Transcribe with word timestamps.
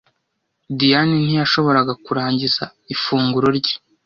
Diyane 0.79 1.13
ntiyashoboraga 1.23 1.93
kurangiza 2.05 2.63
ifunguro 2.93 3.47
rye. 3.57 3.75